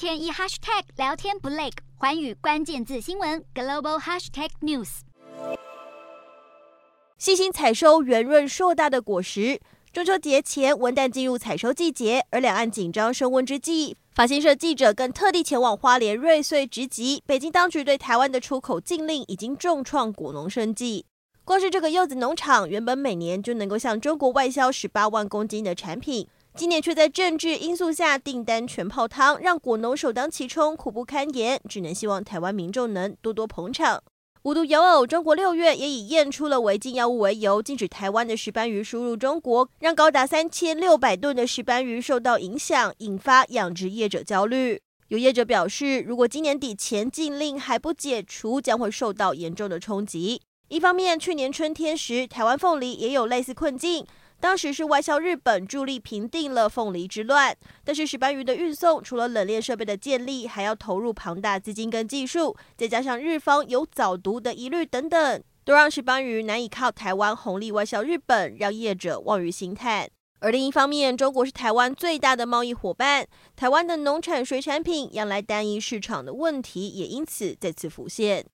[0.00, 1.68] 天一 hashtag 聊天不累，
[1.98, 5.00] 环宇关键字新闻 global hashtag news。
[7.18, 9.60] 细心采收圆润硕大的果实。
[9.92, 17.22] 中秋节前，文旦进入采收季节，而两岸紧张升温之际，法新社记者更特地前往花莲瑞穗直击。
[17.26, 21.04] 北京当局对台湾的出口禁令已经重创果农生计。
[21.44, 26.26] 光是这个柚子农场，原本每年就能够向中国外销十八万公斤的产品，
[26.60, 31.58] 今年却在政治因素下订单全泡汤，让果农首当其冲，苦不堪言。
[31.66, 34.02] 只能希望台湾民众能多多捧场。
[34.42, 44.78] 无独有偶，中国六月也以验出了违禁药物为由，禁止台湾的石斑鱼输入中国，让高达三千六百吨的石斑鱼受到影响，引发养殖业者焦虑。
[45.08, 50.42] 有业者表示，如果今年底前禁令还不解除，将会受到严重的冲击。
[50.68, 54.06] 一方面，去年春天时，台湾凤梨也有类似困境。
[54.40, 57.54] 当时是外销日本助力平定了凤梨之乱，
[57.84, 70.08] 但是石斑鱼的运送除了冷链设备的建立，还要投入庞大资金跟技术，再加上日方有藻毒的疑虑等等，都让石斑鱼难以靠台湾红利外销日本，让业者望于兴叹。
[70.40, 78.46] 而另一方面，中国是台湾最大的贸易伙伴，台湾的农产水产品养来单一市场的问题也因此再次浮现。